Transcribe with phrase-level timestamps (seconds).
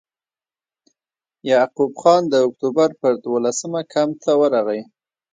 [1.49, 4.81] یعقوب خان د اکټوبر پر دولسمه کمپ ته ورغی.